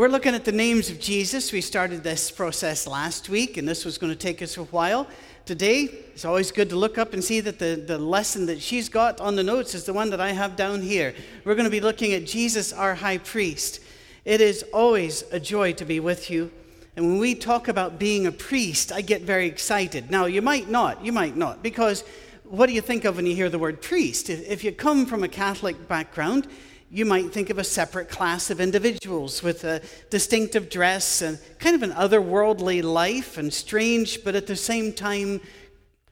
[0.00, 1.52] We're looking at the names of Jesus.
[1.52, 5.06] We started this process last week, and this was going to take us a while.
[5.44, 8.88] Today, it's always good to look up and see that the, the lesson that she's
[8.88, 11.14] got on the notes is the one that I have down here.
[11.44, 13.80] We're going to be looking at Jesus, our high priest.
[14.24, 16.50] It is always a joy to be with you.
[16.96, 20.10] And when we talk about being a priest, I get very excited.
[20.10, 22.04] Now, you might not, you might not, because
[22.44, 24.30] what do you think of when you hear the word priest?
[24.30, 26.46] If you come from a Catholic background,
[26.92, 29.80] you might think of a separate class of individuals with a
[30.10, 35.40] distinctive dress and kind of an otherworldly life and strange, but at the same time,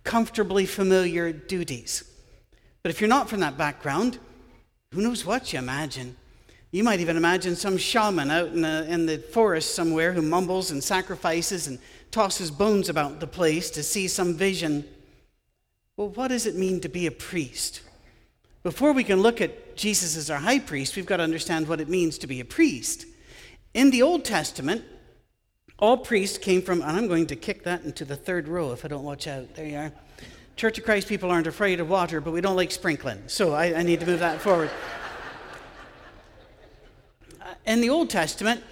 [0.05, 2.05] comfortably familiar duties.
[2.85, 4.19] But if you're not from that background,
[4.93, 6.17] who knows what you imagine?
[6.71, 10.71] You might even imagine some shaman out in the, in the forest somewhere who mumbles
[10.71, 11.81] and sacrifices and
[12.13, 14.85] tosses bones about the place to see some vision.
[15.97, 17.81] Well, what does it mean to be a priest?
[18.63, 21.81] Before we can look at Jesus as our high priest, we've got to understand what
[21.81, 23.07] it means to be a priest.
[23.73, 24.85] In the Old Testament,
[25.79, 28.85] all priests came from, and I'm going to kick that into the third row if
[28.85, 29.55] I don't watch out.
[29.55, 29.93] There you are.
[30.57, 33.23] Church of Christ people aren't afraid of water, but we don't like sprinkling.
[33.29, 34.71] So I, I need to move that forward.
[37.41, 38.65] Uh, in the Old Testament,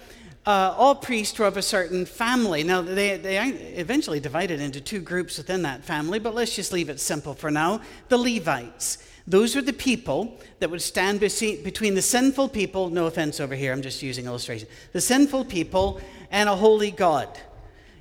[0.45, 2.63] uh, all priests were of a certain family.
[2.63, 3.37] Now, they, they
[3.77, 7.49] eventually divided into two groups within that family, but let's just leave it simple for
[7.49, 7.79] now.
[8.09, 8.97] The Levites.
[9.27, 13.73] Those were the people that would stand between the sinful people, no offense over here,
[13.73, 15.99] I'm just using illustration, the sinful people
[16.31, 17.37] and a holy God.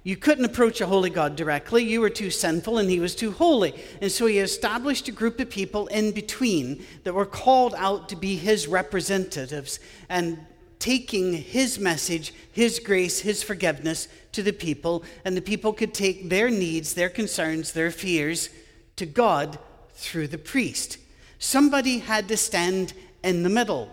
[0.05, 1.83] You couldn't approach a holy God directly.
[1.83, 3.75] You were too sinful and he was too holy.
[4.01, 8.17] And so he established a group of people in between that were called out to
[8.17, 10.39] be his representatives and
[10.79, 15.03] taking his message, his grace, his forgiveness to the people.
[15.25, 18.49] And the people could take their needs, their concerns, their fears
[18.95, 19.59] to God
[19.95, 20.99] through the priest.
[21.39, 22.93] Somebody had to stand
[23.23, 23.93] in the middle.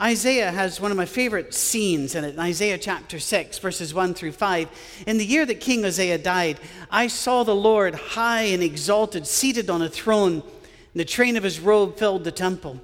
[0.00, 4.14] Isaiah has one of my favorite scenes in it, in Isaiah chapter 6, verses 1
[4.14, 5.04] through 5.
[5.06, 6.58] In the year that King Uzziah died,
[6.90, 10.42] I saw the Lord high and exalted, seated on a throne, and
[10.94, 12.80] the train of his robe filled the temple.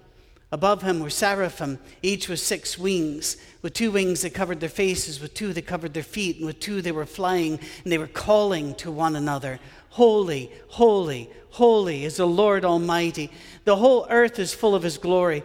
[0.52, 3.38] Above him were seraphim, each with six wings.
[3.62, 6.60] With two wings they covered their faces, with two they covered their feet, and with
[6.60, 9.58] two they were flying, and they were calling to one another
[9.96, 13.30] Holy, holy, holy is the Lord Almighty.
[13.64, 15.42] The whole earth is full of his glory.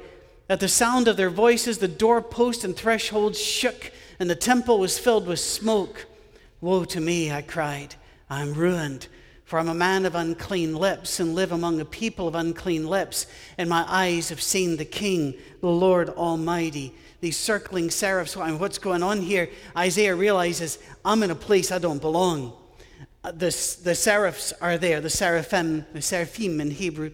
[0.49, 4.99] At the sound of their voices, the doorpost and threshold shook, and the temple was
[4.99, 6.05] filled with smoke.
[6.59, 7.95] Woe to me, I cried.
[8.29, 9.07] I'm ruined,
[9.45, 13.27] for I'm a man of unclean lips and live among a people of unclean lips,
[13.57, 16.93] and my eyes have seen the King, the Lord Almighty.
[17.21, 19.49] These circling seraphs, what's going on here?
[19.77, 22.57] Isaiah realizes, I'm in a place I don't belong.
[23.23, 27.11] The, the seraphs are there, the seraphim, the seraphim in Hebrew,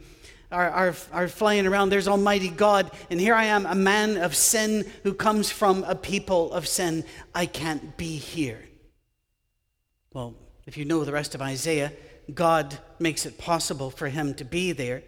[0.52, 1.90] are, are, are flying around.
[1.90, 5.96] There's Almighty God, and here I am, a man of sin who comes from a
[5.96, 7.04] people of sin.
[7.36, 8.64] I can't be here.
[10.14, 10.36] Well,
[10.66, 11.92] if you know the rest of Isaiah,
[12.34, 15.04] God makes it possible for him to be there.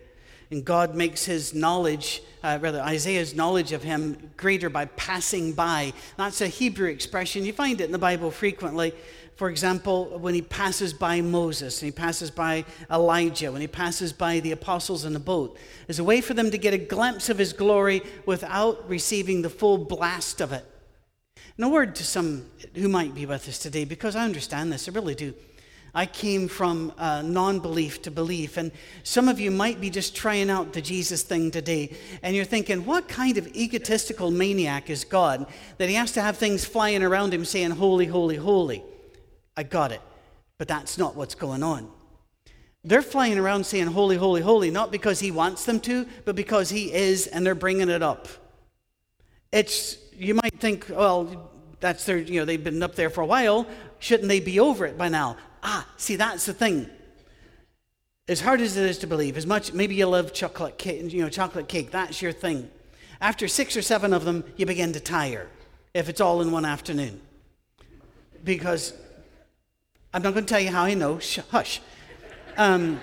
[0.51, 5.93] And God makes his knowledge, uh, rather, Isaiah's knowledge of him greater by passing by.
[6.17, 7.45] That's a Hebrew expression.
[7.45, 8.93] You find it in the Bible frequently.
[9.35, 14.11] For example, when he passes by Moses, and he passes by Elijah, when he passes
[14.11, 17.29] by the apostles in the boat, is a way for them to get a glimpse
[17.29, 20.65] of his glory without receiving the full blast of it.
[21.55, 24.89] And a word to some who might be with us today, because I understand this,
[24.89, 25.33] I really do.
[25.93, 28.57] I came from uh, non belief to belief.
[28.57, 28.71] And
[29.03, 31.95] some of you might be just trying out the Jesus thing today.
[32.21, 35.45] And you're thinking, what kind of egotistical maniac is God
[35.77, 38.83] that he has to have things flying around him saying, Holy, holy, holy?
[39.57, 40.01] I got it.
[40.57, 41.89] But that's not what's going on.
[42.83, 46.69] They're flying around saying, Holy, holy, holy, not because he wants them to, but because
[46.69, 48.27] he is, and they're bringing it up.
[49.51, 53.25] It's, you might think, well, that's their, you know, they've been up there for a
[53.25, 53.67] while.
[53.99, 55.37] Shouldn't they be over it by now?
[55.63, 56.89] Ah, see, that's the thing.
[58.27, 61.21] As hard as it is to believe, as much, maybe you love chocolate cake, you
[61.21, 62.69] know, chocolate cake, that's your thing.
[63.21, 65.47] After six or seven of them, you begin to tire
[65.93, 67.19] if it's all in one afternoon.
[68.43, 68.93] Because
[70.13, 71.19] I'm not going to tell you how I know.
[71.19, 71.81] Sh- hush.
[72.55, 72.99] Um,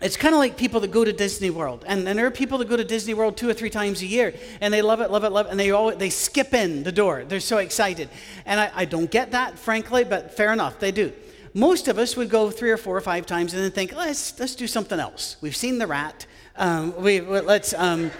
[0.00, 2.58] it's kind of like people that go to Disney World, and, and there are people
[2.58, 5.10] that go to Disney World two or three times a year, and they love it,
[5.10, 7.24] love it, love it, and they all they skip in the door.
[7.26, 8.08] They're so excited,
[8.46, 11.12] and I, I don't get that, frankly, but fair enough, they do.
[11.52, 14.38] Most of us would go three or four or five times and then think, let's
[14.38, 15.36] let's do something else.
[15.40, 16.26] We've seen the rat.
[16.56, 18.10] Um, we let's um,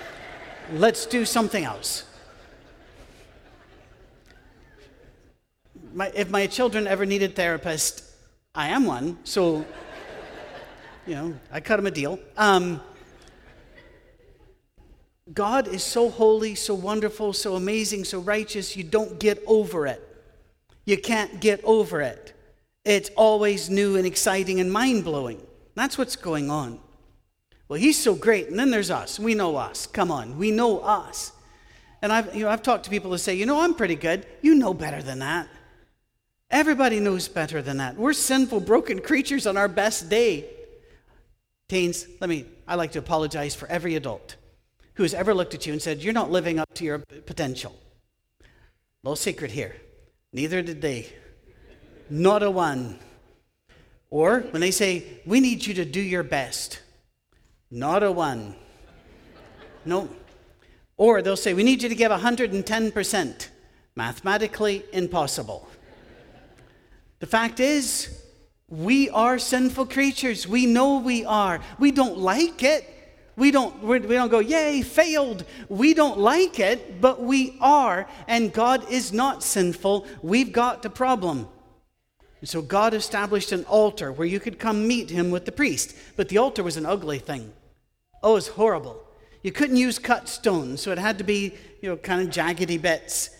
[0.73, 2.05] let's do something else.
[5.93, 8.05] my, if my children ever needed therapist,
[8.55, 9.19] I am one.
[9.25, 9.65] So,
[11.11, 12.21] you know, I cut him a deal.
[12.37, 12.81] Um,
[15.35, 20.01] God is so holy, so wonderful, so amazing, so righteous, you don't get over it.
[20.85, 22.33] You can't get over it.
[22.85, 25.45] It's always new and exciting and mind blowing.
[25.75, 26.79] That's what's going on.
[27.67, 29.19] Well, he's so great, and then there's us.
[29.19, 29.89] We know us.
[29.89, 31.33] Come on, we know us.
[32.03, 34.27] And I've, you know, I've talked to people who say, you know, I'm pretty good.
[34.43, 35.49] You know better than that.
[36.53, 37.97] Everybody knows better than that.
[37.97, 40.47] We're sinful, broken creatures on our best day.
[41.71, 44.35] Teens, let me, I like to apologize for every adult
[44.95, 47.77] who has ever looked at you and said, You're not living up to your potential.
[49.05, 49.77] No secret here.
[50.33, 51.07] Neither did they.
[52.11, 52.99] Not a one.
[54.11, 56.81] Or when they say, We need you to do your best.
[57.71, 58.57] Not a one.
[59.85, 60.09] No.
[60.97, 63.49] Or they'll say, We need you to give 110%.
[63.95, 65.69] Mathematically impossible.
[67.21, 68.21] The fact is,
[68.71, 70.47] we are sinful creatures.
[70.47, 71.61] We know we are.
[71.79, 72.87] We don't like it.
[73.37, 75.45] We don't, we don't go, yay, failed.
[75.69, 78.07] We don't like it, but we are.
[78.29, 80.07] And God is not sinful.
[80.23, 81.49] We've got the problem.
[82.41, 85.97] And so God established an altar where you could come meet him with the priest.
[86.17, 87.53] But the altar was an ugly thing.
[88.23, 89.03] Oh, it was horrible.
[89.43, 92.81] You couldn't use cut stone, so it had to be, you know, kind of jaggedy
[92.81, 93.31] bits.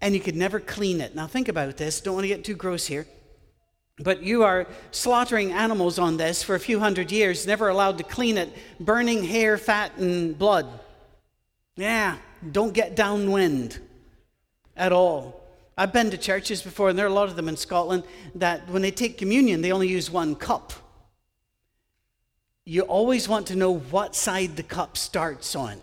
[0.00, 1.14] And you could never clean it.
[1.14, 2.00] Now, think about this.
[2.00, 3.06] Don't want to get too gross here.
[3.98, 8.04] But you are slaughtering animals on this for a few hundred years, never allowed to
[8.04, 10.66] clean it, burning hair, fat, and blood.
[11.76, 12.16] Yeah,
[12.52, 13.80] don't get downwind
[14.76, 15.42] at all.
[15.78, 18.04] I've been to churches before, and there are a lot of them in Scotland,
[18.34, 20.72] that when they take communion, they only use one cup.
[22.64, 25.78] You always want to know what side the cup starts on.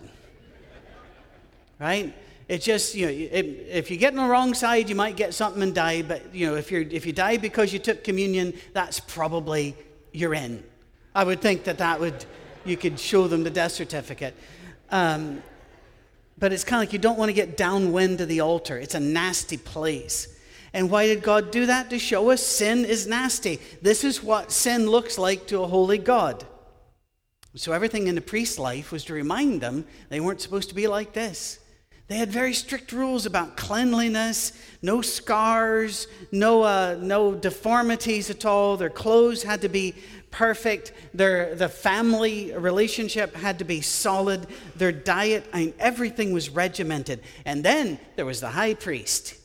[1.80, 2.14] Right?
[2.48, 5.62] It's just, you know, if you get on the wrong side, you might get something
[5.64, 6.02] and die.
[6.02, 9.76] But, you know, if, you're, if you die because you took communion, that's probably
[10.12, 10.64] you're in.
[11.16, 12.26] I would think that that would,
[12.66, 14.36] you could show them the death certificate.
[14.90, 15.42] Um,
[16.38, 18.78] but it's kind of like you don't want to get downwind of the altar.
[18.78, 20.28] It's a nasty place.
[20.74, 21.90] And why did God do that?
[21.92, 23.60] To show us sin is nasty.
[23.82, 26.46] This is what sin looks like to a holy God.
[27.56, 30.88] So everything in the priest's life was to remind them they weren't supposed to be
[30.88, 31.60] like this.
[32.08, 34.52] They had very strict rules about cleanliness,
[34.82, 38.76] no scars, no, uh, no deformities at all.
[38.76, 39.96] Their clothes had to be
[40.30, 40.92] perfect.
[41.14, 44.48] Their, the family relationship had to be solid.
[44.76, 47.22] Their diet, I mean, everything was regimented.
[47.46, 49.36] And then there was the high priest.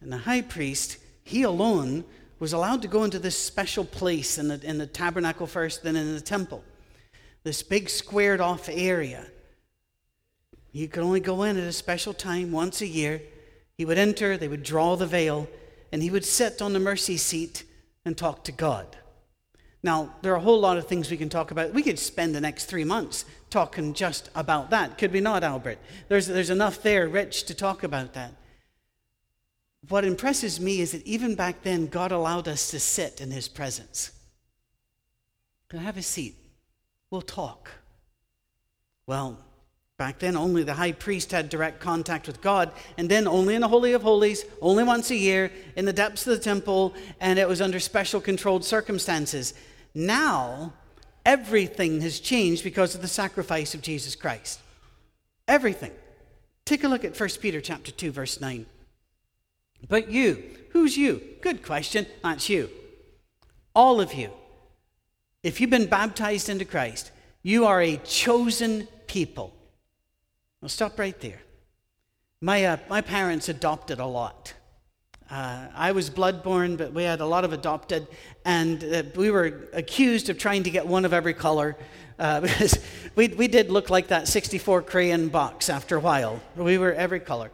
[0.00, 2.04] And the high priest, he alone
[2.40, 5.94] was allowed to go into this special place in the, in the tabernacle first, then
[5.94, 6.64] in the temple.
[7.44, 9.26] This big squared off area
[10.72, 13.22] he could only go in at a special time once a year.
[13.76, 15.48] He would enter, they would draw the veil,
[15.92, 17.64] and he would sit on the mercy seat
[18.04, 18.96] and talk to God.
[19.82, 21.72] Now, there are a whole lot of things we can talk about.
[21.72, 24.98] We could spend the next three months talking just about that.
[24.98, 25.78] Could we not, Albert?
[26.08, 28.32] There's, there's enough there, Rich, to talk about that.
[29.88, 33.46] What impresses me is that even back then, God allowed us to sit in his
[33.46, 34.10] presence.
[35.68, 36.34] Can I have a seat?
[37.10, 37.70] We'll talk.
[39.06, 39.38] Well,
[39.98, 43.62] Back then, only the high priest had direct contact with God, and then only in
[43.62, 47.36] the Holy of Holies, only once a year, in the depths of the temple, and
[47.36, 49.54] it was under special controlled circumstances.
[49.96, 50.72] Now,
[51.26, 54.60] everything has changed because of the sacrifice of Jesus Christ.
[55.48, 55.90] Everything.
[56.64, 58.66] Take a look at 1 Peter chapter 2, verse 9.
[59.88, 61.20] But you, who's you?
[61.40, 62.06] Good question.
[62.22, 62.70] That's you.
[63.74, 64.30] All of you.
[65.42, 67.10] If you've been baptized into Christ,
[67.42, 69.57] you are a chosen people
[70.60, 71.40] I'll stop right there.
[72.40, 74.54] My, uh, my parents adopted a lot.
[75.30, 78.08] Uh, I was bloodborne, but we had a lot of adopted,
[78.44, 81.76] and uh, we were accused of trying to get one of every color
[82.18, 82.76] uh, because
[83.14, 86.40] we, we did look like that 64 crayon box after a while.
[86.56, 87.52] We were every color.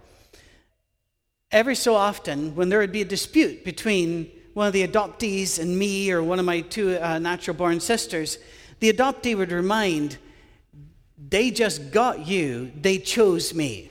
[1.50, 5.78] Every so often, when there would be a dispute between one of the adoptees and
[5.78, 8.38] me or one of my two uh, natural born sisters,
[8.80, 10.16] the adoptee would remind
[11.28, 13.90] they just got you, they chose me.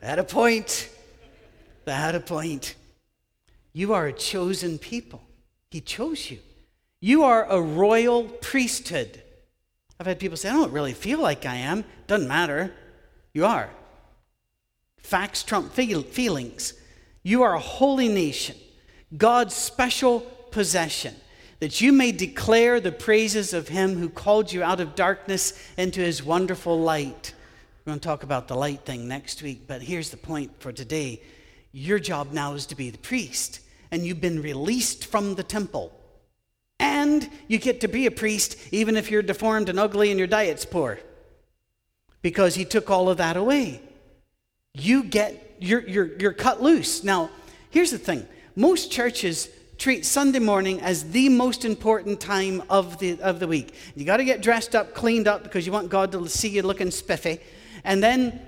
[0.00, 0.88] At a point,
[1.86, 2.74] at a point.
[3.72, 5.22] You are a chosen people.
[5.70, 6.40] He chose you.
[7.00, 9.22] You are a royal priesthood.
[9.98, 11.84] I've had people say, I don't really feel like I am.
[12.06, 12.72] Doesn't matter.
[13.32, 13.70] You are.
[14.98, 16.74] Facts trump feel- feelings.
[17.22, 18.56] You are a holy nation,
[19.16, 21.14] God's special possession
[21.62, 26.00] that you may declare the praises of him who called you out of darkness into
[26.00, 27.34] his wonderful light.
[27.86, 30.72] We're going to talk about the light thing next week, but here's the point for
[30.72, 31.22] today.
[31.70, 33.60] Your job now is to be the priest,
[33.92, 35.92] and you've been released from the temple
[36.80, 40.26] And you get to be a priest even if you're deformed and ugly and your
[40.26, 40.98] diet's poor.
[42.22, 43.80] Because he took all of that away.
[44.74, 47.04] You get, you're, you're, you're cut loose.
[47.04, 47.30] Now,
[47.70, 48.26] here's the thing
[48.56, 49.48] most churches
[49.82, 53.74] treat Sunday morning as the most important time of the, of the week.
[53.96, 56.62] You got to get dressed up, cleaned up, because you want God to see you
[56.62, 57.40] looking spiffy.
[57.82, 58.40] And then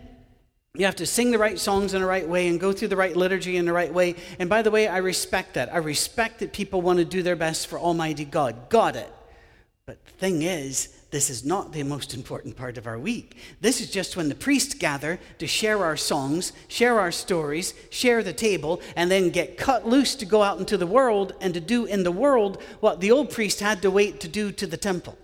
[0.75, 2.97] you have to sing the right songs in the right way and go through the
[2.97, 4.15] right liturgy in the right way.
[4.39, 5.75] And by the way, I respect that.
[5.75, 8.69] I respect that people want to do their best for Almighty God.
[8.69, 9.13] Got it.
[9.87, 13.37] But the thing is, this is not the most important part of our week.
[13.61, 18.25] This is just when the priests gather to share our songs, share our stories, share
[18.25, 21.61] the table, and then get cut loose to go out into the world and to
[21.61, 24.77] do in the world what the old priest had to wait to do to the
[24.77, 25.17] temple.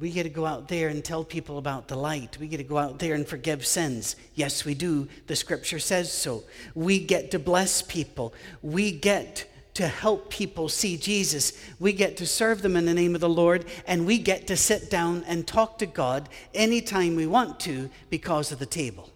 [0.00, 2.38] We get to go out there and tell people about the light.
[2.40, 4.16] We get to go out there and forgive sins.
[4.34, 5.08] Yes, we do.
[5.26, 6.44] The scripture says so.
[6.74, 8.32] We get to bless people.
[8.62, 11.52] We get to help people see Jesus.
[11.80, 14.56] We get to serve them in the name of the Lord, and we get to
[14.56, 19.10] sit down and talk to God anytime we want to because of the table,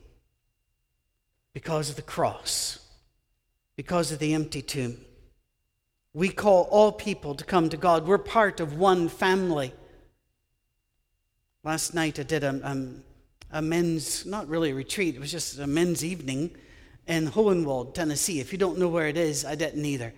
[1.54, 2.80] because of the cross,
[3.76, 4.98] because of the empty tomb.
[6.12, 8.06] We call all people to come to God.
[8.06, 9.72] We're part of one family.
[11.62, 12.60] Last night I did a,
[13.52, 16.56] a, a men's, not really a retreat, it was just a men's evening
[17.06, 18.40] in Hohenwald, Tennessee.
[18.40, 20.12] If you don't know where it is, I didn't either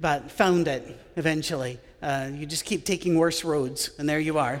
[0.00, 1.78] but found it eventually.
[2.02, 4.60] Uh, you just keep taking worse roads, and there you are.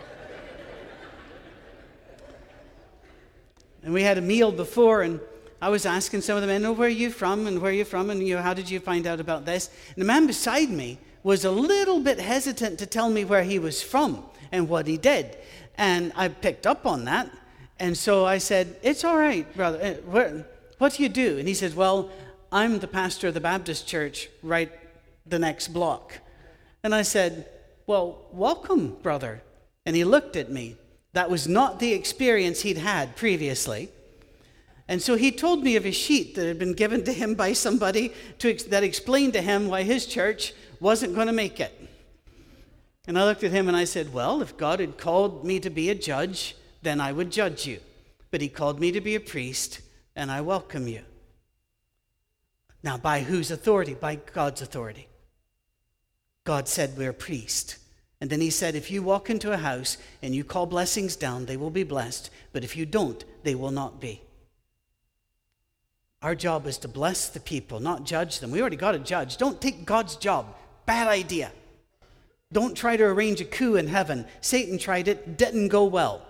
[3.82, 5.20] and we had a meal before, and
[5.60, 7.46] I was asking some of the men, "Oh, where are you from?
[7.46, 8.10] And where are you from?
[8.10, 10.98] And you know, how did you find out about this?" And the man beside me
[11.24, 14.96] was a little bit hesitant to tell me where he was from and what he
[14.96, 15.36] did,
[15.76, 17.30] and I picked up on that.
[17.80, 19.98] And so I said, "It's all right, brother.
[20.06, 20.42] Uh,
[20.78, 22.10] what do you do?" And he said, "Well,
[22.52, 24.70] I'm the pastor of the Baptist church right
[25.26, 26.18] the next block.
[26.82, 27.46] And I said,
[27.86, 29.42] Well, welcome, brother.
[29.86, 30.76] And he looked at me.
[31.12, 33.90] That was not the experience he'd had previously.
[34.88, 37.52] And so he told me of a sheet that had been given to him by
[37.52, 41.78] somebody to, that explained to him why his church wasn't going to make it.
[43.06, 45.70] And I looked at him and I said, Well, if God had called me to
[45.70, 47.80] be a judge, then I would judge you.
[48.30, 49.80] But he called me to be a priest,
[50.16, 51.02] and I welcome you.
[52.82, 53.94] Now, by whose authority?
[53.94, 55.08] By God's authority.
[56.44, 57.78] God said, We're a priest.
[58.20, 61.46] And then he said, If you walk into a house and you call blessings down,
[61.46, 62.30] they will be blessed.
[62.52, 64.22] But if you don't, they will not be.
[66.22, 68.52] Our job is to bless the people, not judge them.
[68.52, 69.38] We already got a judge.
[69.38, 70.54] Don't take God's job.
[70.86, 71.50] Bad idea.
[72.52, 74.26] Don't try to arrange a coup in heaven.
[74.40, 76.22] Satan tried it, didn't go well.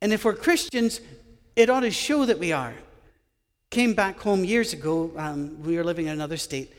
[0.00, 1.00] And if we're Christians,
[1.54, 2.74] it ought to show that we are.
[3.70, 5.12] Came back home years ago.
[5.16, 6.72] Um, we were living in another state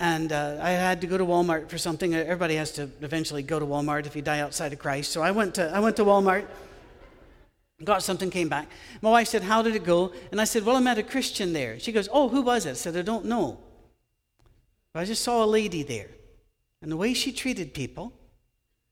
[0.00, 2.14] and uh, I had to go to Walmart for something.
[2.14, 5.10] Everybody has to eventually go to Walmart if you die outside of Christ.
[5.10, 6.46] So I went to, I went to Walmart,
[7.82, 8.68] got something, came back.
[9.02, 10.12] My wife said, How did it go?
[10.30, 11.80] And I said, Well, I met a Christian there.
[11.80, 12.70] She goes, Oh, who was it?
[12.70, 13.58] I said, I don't know.
[14.92, 16.08] But I just saw a lady there.
[16.80, 18.12] And the way she treated people,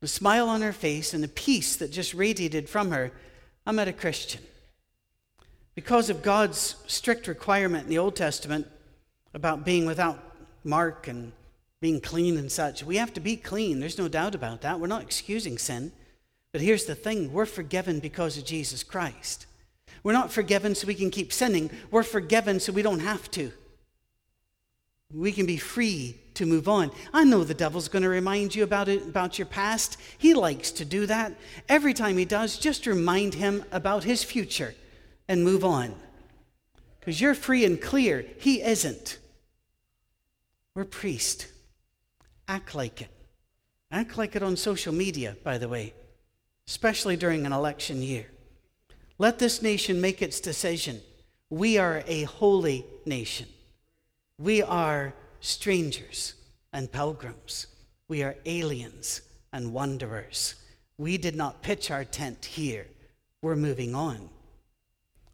[0.00, 3.12] the smile on her face, and the peace that just radiated from her,
[3.64, 4.42] I met a Christian.
[5.76, 8.66] Because of God's strict requirement in the Old Testament
[9.34, 10.25] about being without
[10.66, 11.32] mark and
[11.80, 12.82] being clean and such.
[12.82, 13.80] We have to be clean.
[13.80, 14.80] There's no doubt about that.
[14.80, 15.92] We're not excusing sin.
[16.52, 19.46] But here's the thing we're forgiven because of Jesus Christ.
[20.02, 23.52] We're not forgiven so we can keep sinning, we're forgiven so we don't have to.
[25.12, 26.90] We can be free to move on.
[27.12, 29.98] I know the devil's going to remind you about it about your past.
[30.18, 31.32] He likes to do that.
[31.68, 34.74] Every time he does, just remind him about his future
[35.28, 35.94] and move on.
[36.98, 38.26] Because you're free and clear.
[38.38, 39.18] He isn't.
[40.76, 41.46] We're priests.
[42.46, 43.08] Act like it.
[43.90, 45.94] Act like it on social media, by the way,
[46.68, 48.26] especially during an election year.
[49.16, 51.00] Let this nation make its decision.
[51.48, 53.46] We are a holy nation.
[54.38, 56.34] We are strangers
[56.74, 57.68] and pilgrims.
[58.06, 59.22] We are aliens
[59.54, 60.56] and wanderers.
[60.98, 62.86] We did not pitch our tent here.
[63.40, 64.28] We're moving on.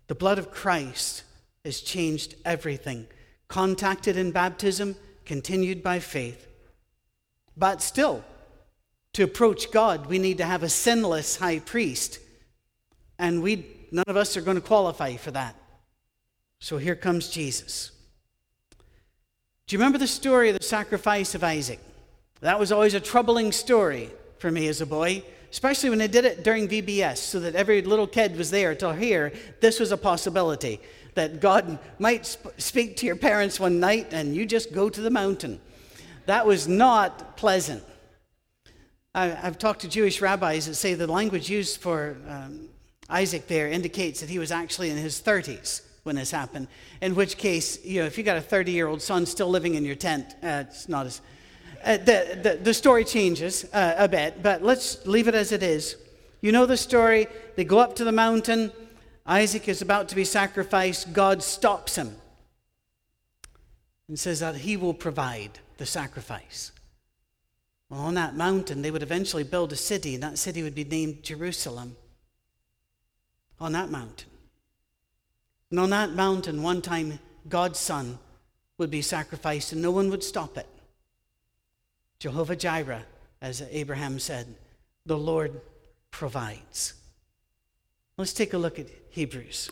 [0.06, 1.24] The blood of Christ
[1.64, 3.08] has changed everything.
[3.48, 4.94] Contacted in baptism,
[5.32, 6.46] continued by faith.
[7.56, 8.22] But still,
[9.14, 12.18] to approach God, we need to have a sinless high priest.
[13.18, 15.56] And we, none of us are going to qualify for that.
[16.60, 17.92] So here comes Jesus.
[19.66, 21.80] Do you remember the story of the sacrifice of Isaac?
[22.42, 26.26] That was always a troubling story for me as a boy, especially when they did
[26.26, 29.96] it during VBS, so that every little kid was there to hear this was a
[29.96, 30.78] possibility
[31.14, 35.00] that God might sp- speak to your parents one night and you just go to
[35.00, 35.60] the mountain.
[36.26, 37.82] that was not pleasant.
[39.14, 42.68] I, have talked to Jewish rabbis that say the language used for um,
[43.10, 46.68] Isaac there indicates that he was actually in his 30s when this happened.
[47.00, 49.74] In which case, you know, if you got a 30 year old son still living
[49.74, 51.20] in your tent, uh, it's not as.
[51.84, 55.64] Uh, the, the, the, story changes uh, a bit, but let's leave it as it
[55.64, 55.96] is.
[56.40, 57.26] You know the story.
[57.56, 58.72] They go up to the mountain.
[59.24, 61.12] Isaac is about to be sacrificed.
[61.12, 62.16] God stops him
[64.08, 66.72] and says that he will provide the sacrifice.
[67.88, 70.84] Well, on that mountain, they would eventually build a city, and that city would be
[70.84, 71.96] named Jerusalem.
[73.60, 74.30] On that mountain.
[75.70, 78.18] And on that mountain, one time, God's Son
[78.78, 80.66] would be sacrificed, and no one would stop it.
[82.18, 83.04] Jehovah Jireh,
[83.40, 84.46] as Abraham said,
[85.06, 85.60] the Lord
[86.10, 86.94] provides.
[88.16, 89.70] Let's take a look at Hebrews.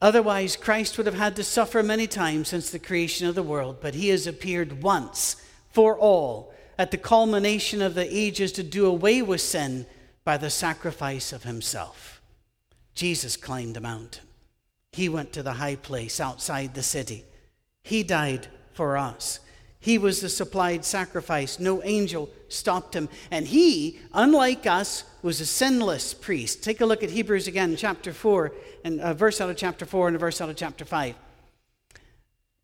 [0.00, 3.78] Otherwise, Christ would have had to suffer many times since the creation of the world,
[3.80, 5.36] but he has appeared once
[5.70, 9.86] for all at the culmination of the ages to do away with sin
[10.24, 12.20] by the sacrifice of himself.
[12.94, 14.24] Jesus climbed a mountain.
[14.92, 17.24] He went to the high place outside the city.
[17.82, 19.40] He died for us.
[19.86, 21.60] He was the supplied sacrifice.
[21.60, 23.08] No angel stopped him.
[23.30, 26.64] And he, unlike us, was a sinless priest.
[26.64, 28.52] Take a look at Hebrews again, chapter 4,
[28.82, 31.14] and a verse out of chapter 4 and a verse out of chapter 5.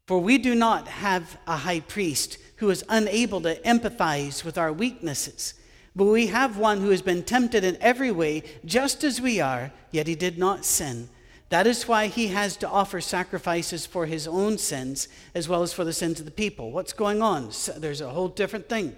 [0.09, 4.73] For we do not have a high priest who is unable to empathize with our
[4.73, 5.55] weaknesses,
[5.95, 9.71] but we have one who has been tempted in every way, just as we are,
[9.93, 11.09] yet he did not sin.
[11.53, 15.71] That is why he has to offer sacrifices for his own sins as well as
[15.71, 16.73] for the sins of the people.
[16.73, 17.51] What's going on?
[17.77, 18.97] There's a whole different thing.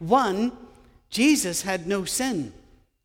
[0.00, 0.50] One,
[1.10, 2.52] Jesus had no sin,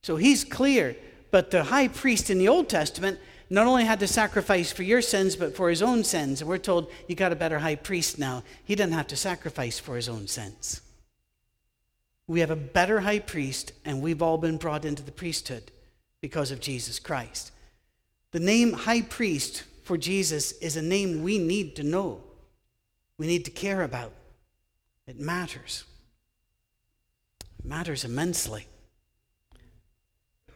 [0.01, 0.95] so he's clear.
[1.29, 3.19] But the high priest in the Old Testament
[3.51, 6.41] not only had to sacrifice for your sins, but for his own sins.
[6.41, 8.41] And we're told, you got a better high priest now.
[8.63, 10.81] He doesn't have to sacrifice for his own sins.
[12.25, 15.71] We have a better high priest, and we've all been brought into the priesthood
[16.19, 17.51] because of Jesus Christ.
[18.31, 22.21] The name high priest for Jesus is a name we need to know,
[23.17, 24.13] we need to care about.
[25.08, 25.86] It matters.
[27.60, 28.67] It matters immensely.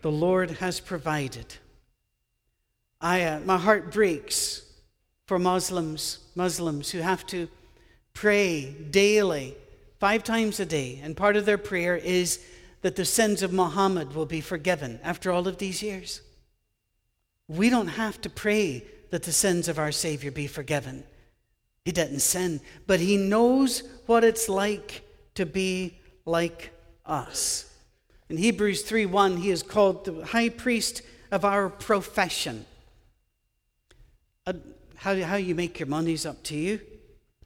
[0.02, 1.56] The Lord has provided.
[3.00, 4.63] I, uh, my heart breaks
[5.26, 7.48] for Muslims, Muslims who have to
[8.13, 9.56] pray daily,
[10.00, 12.45] five times a day, and part of their prayer is
[12.82, 16.22] that the sins of Muhammad will be forgiven after all of these years.
[17.52, 21.04] We don't have to pray that the sins of our Savior be forgiven.
[21.84, 25.04] He didn't sin, but He knows what it's like
[25.36, 26.72] to be like
[27.06, 27.70] us.
[28.30, 32.66] In Hebrews 3:1, He is called the high priest of our profession.
[34.48, 34.54] Uh,
[34.96, 36.80] how, how you make your money is up to you,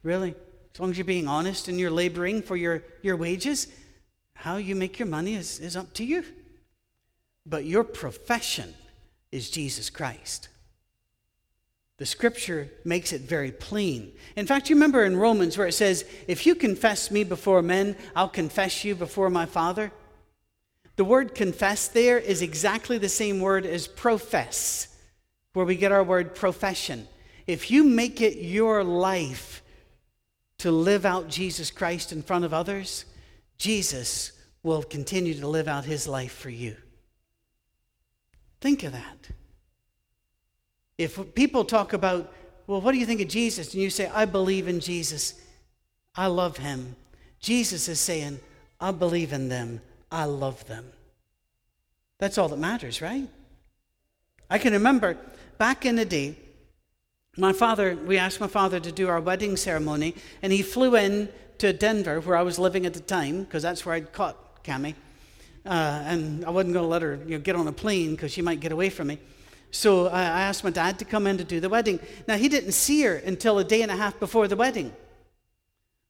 [0.04, 0.36] really.
[0.72, 3.66] As long as you're being honest and you're laboring for your, your wages,
[4.34, 6.24] how you make your money is, is up to you.
[7.44, 8.72] But your profession
[9.32, 10.48] is Jesus Christ.
[11.98, 14.12] The scripture makes it very plain.
[14.36, 17.96] In fact, you remember in Romans where it says, If you confess me before men,
[18.14, 19.92] I'll confess you before my Father?
[20.96, 24.88] The word confess there is exactly the same word as profess,
[25.54, 27.08] where we get our word profession.
[27.46, 29.62] If you make it your life
[30.58, 33.04] to live out Jesus Christ in front of others,
[33.56, 36.76] Jesus will continue to live out his life for you.
[38.66, 39.28] Think of that.
[40.98, 42.32] If people talk about,
[42.66, 43.72] well, what do you think of Jesus?
[43.72, 45.40] And you say, I believe in Jesus,
[46.16, 46.96] I love him.
[47.38, 48.40] Jesus is saying,
[48.80, 50.84] I believe in them, I love them.
[52.18, 53.28] That's all that matters, right?
[54.50, 55.16] I can remember
[55.58, 56.34] back in the day,
[57.36, 61.28] my father, we asked my father to do our wedding ceremony, and he flew in
[61.58, 64.96] to Denver, where I was living at the time, because that's where I'd caught Cami.
[65.66, 68.32] Uh, and I wasn't going to let her you know, get on a plane because
[68.32, 69.18] she might get away from me.
[69.70, 71.98] So I asked my dad to come in to do the wedding.
[72.28, 74.94] Now, he didn't see her until a day and a half before the wedding.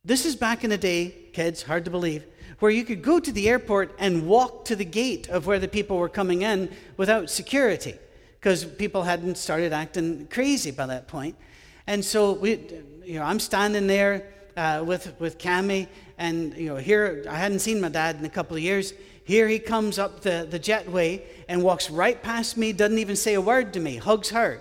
[0.05, 2.25] This is back in the day, kids, hard to believe,
[2.61, 5.69] where you could go to the airport and walk to the gate of where the
[5.69, 7.95] people were coming in without security
[8.39, 11.35] because people hadn't started acting crazy by that point.
[11.87, 12.61] And so we,
[13.05, 15.89] you know, I'm standing there uh, with, with Cami,
[16.19, 18.93] and you know, here I hadn't seen my dad in a couple of years.
[19.27, 23.35] Here he comes up the, the jetway and walks right past me, doesn't even say
[23.35, 24.61] a word to me, hugs her.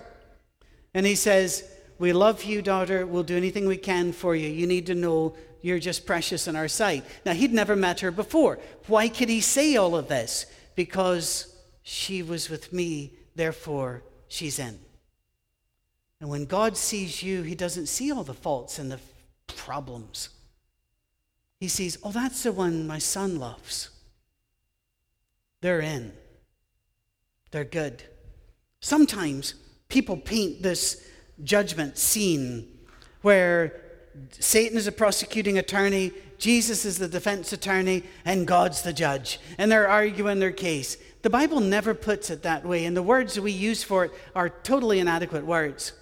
[0.92, 1.62] And he says,
[2.00, 3.06] We love you, daughter.
[3.06, 4.48] We'll do anything we can for you.
[4.48, 7.04] You need to know you're just precious in our sight.
[7.24, 8.58] Now, he'd never met her before.
[8.88, 10.46] Why could he say all of this?
[10.74, 14.80] Because she was with me, therefore she's in.
[16.20, 18.98] And when God sees you, he doesn't see all the faults and the
[19.46, 20.30] problems.
[21.60, 23.90] he sees, oh, that's the one my son loves.
[25.66, 26.12] They're in,
[27.50, 28.04] they're good.
[28.78, 29.54] Sometimes
[29.88, 31.04] people paint this
[31.42, 32.68] judgment scene
[33.22, 33.82] where
[34.30, 39.40] Satan is a prosecuting attorney, Jesus is the defense attorney, and God's the judge.
[39.58, 40.98] And they're arguing their case.
[41.22, 44.48] The Bible never puts it that way, and the words we use for it are
[44.48, 45.94] totally inadequate words.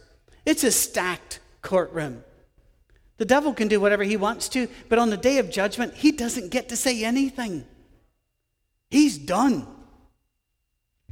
[0.44, 2.22] It's a stacked courtroom.
[3.16, 6.12] The devil can do whatever he wants to, but on the day of judgment, he
[6.12, 7.64] doesn't get to say anything.
[8.90, 9.66] He's done,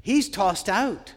[0.03, 1.15] he's tossed out.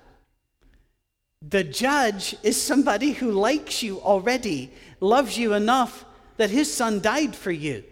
[1.48, 6.04] The judge is somebody who likes you already, loves you enough
[6.38, 7.84] that his son died for you.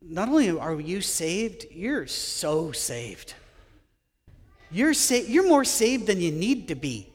[0.00, 3.34] Not only are you saved, you're so saved.
[4.72, 7.12] You're, sa- you're more saved than you need to be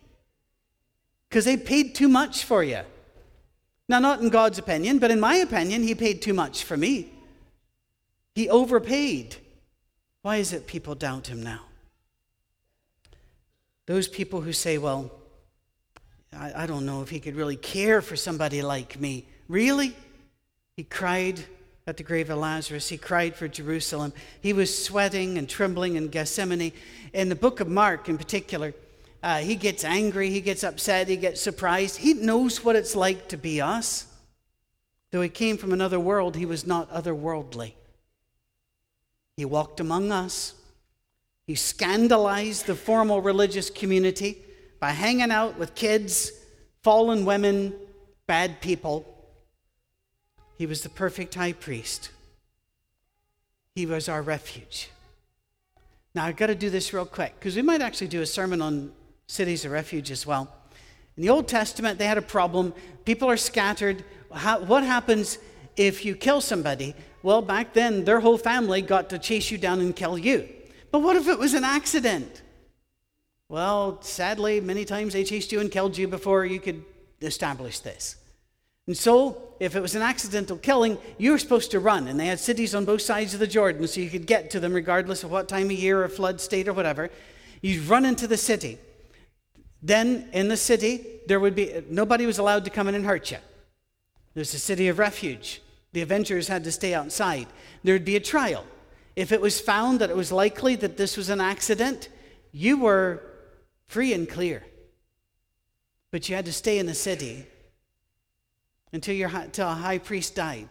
[1.27, 2.81] because they paid too much for you.
[3.89, 7.11] Now, not in God's opinion, but in my opinion, he paid too much for me.
[8.37, 9.35] He overpaid.
[10.21, 11.61] Why is it people doubt him now?
[13.87, 15.09] Those people who say, well,
[16.31, 19.25] I, I don't know if he could really care for somebody like me.
[19.47, 19.95] Really?
[20.75, 21.45] He cried
[21.87, 22.87] at the grave of Lazarus.
[22.89, 24.13] He cried for Jerusalem.
[24.39, 26.73] He was sweating and trembling in Gethsemane.
[27.13, 28.75] In the book of Mark, in particular,
[29.23, 31.97] uh, he gets angry, he gets upset, he gets surprised.
[31.97, 34.05] He knows what it's like to be us.
[35.09, 37.73] Though he came from another world, he was not otherworldly.
[39.37, 40.55] He walked among us.
[41.45, 44.39] He scandalized the formal religious community
[44.79, 46.31] by hanging out with kids,
[46.81, 47.73] fallen women,
[48.25, 49.05] bad people.
[50.57, 52.09] He was the perfect high priest.
[53.75, 54.89] He was our refuge.
[56.15, 58.59] Now, I've got to do this real quick because we might actually do a sermon
[58.59, 58.91] on
[59.27, 60.51] cities of refuge as well.
[61.15, 62.73] In the Old Testament, they had a problem.
[63.05, 64.03] People are scattered.
[64.33, 65.37] How, what happens
[65.75, 66.95] if you kill somebody?
[67.27, 70.47] Well, back then, their whole family got to chase you down and kill you.
[70.91, 72.41] But what if it was an accident?
[73.49, 76.85] Well, sadly, many times they chased you and killed you before you could
[77.21, 78.15] establish this.
[78.85, 82.07] And so, if it was an accidental killing, you were supposed to run.
[82.07, 84.61] And they had cities on both sides of the Jordan, so you could get to
[84.61, 87.09] them regardless of what time of year or flood state or whatever.
[87.61, 88.77] You'd run into the city.
[89.83, 93.31] Then, in the city, there would be nobody was allowed to come in and hurt
[93.31, 93.39] you.
[94.33, 95.61] There's a city of refuge.
[95.97, 97.47] The avengers had to stay outside.
[97.83, 98.63] There'd be a trial.
[99.15, 102.09] If it was found that it was likely that this was an accident,
[102.51, 103.23] you were
[103.87, 104.63] free and clear.
[106.11, 107.47] But you had to stay in the city
[108.93, 110.67] until, your, until a high priest died.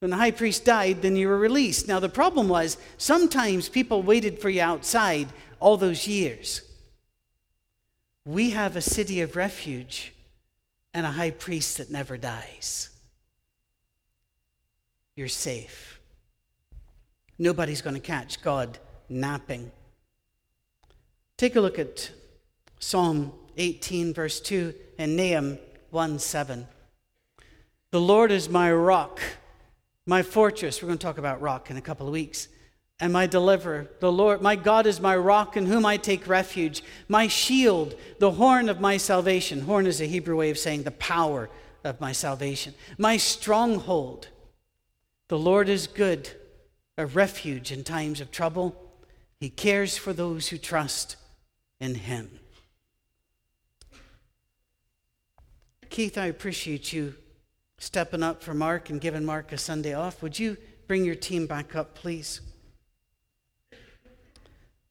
[0.00, 1.86] When the high priest died, then you were released.
[1.86, 5.28] Now, the problem was sometimes people waited for you outside
[5.60, 6.60] all those years.
[8.24, 10.12] We have a city of refuge
[10.92, 12.90] and a high priest that never dies.
[15.16, 16.00] You're safe.
[17.38, 19.70] Nobody's going to catch God napping.
[21.36, 22.10] Take a look at
[22.78, 25.58] Psalm 18, verse 2, and Nahum
[25.90, 26.66] 1 7.
[27.90, 29.20] The Lord is my rock,
[30.06, 30.82] my fortress.
[30.82, 32.48] We're going to talk about rock in a couple of weeks.
[33.00, 36.82] And my deliverer, the Lord, my God is my rock in whom I take refuge,
[37.08, 39.62] my shield, the horn of my salvation.
[39.62, 41.50] Horn is a Hebrew way of saying the power
[41.82, 44.28] of my salvation, my stronghold.
[45.34, 46.30] The Lord is good,
[46.96, 48.94] a refuge in times of trouble.
[49.40, 51.16] He cares for those who trust
[51.80, 52.38] in Him.
[55.90, 57.16] Keith, I appreciate you
[57.78, 60.22] stepping up for Mark and giving Mark a Sunday off.
[60.22, 62.40] Would you bring your team back up, please?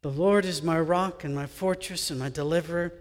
[0.02, 2.92] The Lord is my rock and my fortress and my deliverer.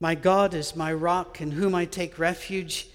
[0.00, 2.88] My God is my rock in whom I take refuge.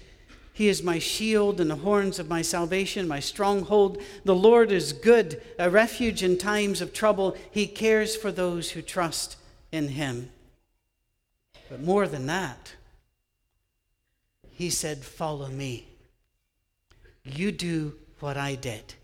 [0.56, 4.00] He is my shield and the horns of my salvation, my stronghold.
[4.24, 7.36] The Lord is good, a refuge in times of trouble.
[7.50, 9.36] He cares for those who trust
[9.70, 10.30] in him.
[11.68, 12.74] But more than that,
[14.50, 15.88] he said, Follow me.
[17.22, 18.94] You do what I did.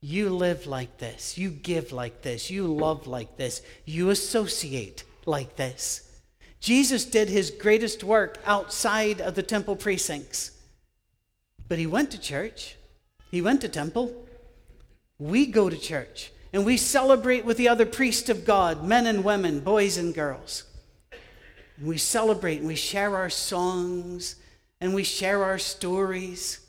[0.00, 1.36] You live like this.
[1.36, 2.50] You give like this.
[2.50, 3.60] You love like this.
[3.84, 6.10] You associate like this.
[6.60, 10.52] Jesus did his greatest work outside of the temple precincts.
[11.68, 12.76] But he went to church,
[13.30, 14.14] he went to temple.
[15.18, 19.24] We go to church and we celebrate with the other priests of God, men and
[19.24, 20.64] women, boys and girls.
[21.76, 24.36] And we celebrate and we share our songs
[24.80, 26.60] and we share our stories.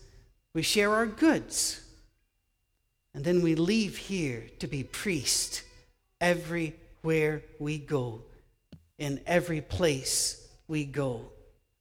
[0.53, 1.81] We share our goods.
[3.13, 5.63] And then we leave here to be priests
[6.19, 8.21] everywhere we go,
[8.97, 11.21] in every place we go,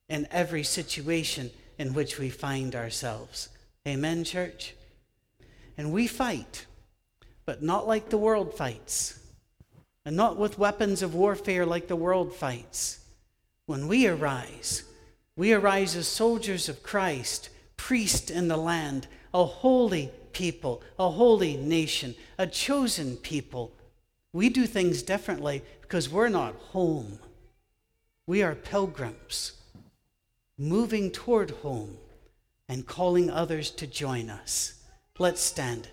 [0.09, 3.49] in every situation in which we find ourselves.
[3.87, 4.75] Amen, church?
[5.77, 6.67] And we fight,
[7.45, 9.19] but not like the world fights,
[10.05, 13.01] and not with weapons of warfare like the world fights.
[13.67, 14.85] When we arise,
[15.37, 21.57] we arise as soldiers of Christ, priests in the land, a holy people, a holy
[21.57, 23.73] nation, a chosen people.
[24.33, 27.19] We do things differently because we're not home.
[28.27, 29.53] We are pilgrims
[30.59, 31.97] moving toward home
[32.69, 34.83] and calling others to join us.
[35.19, 35.89] Let's stand.